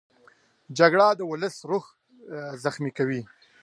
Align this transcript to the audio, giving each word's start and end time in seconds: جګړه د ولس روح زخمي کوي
جګړه 0.77 1.07
د 1.15 1.21
ولس 1.31 1.55
روح 1.69 1.85
زخمي 2.63 2.91
کوي 2.97 3.21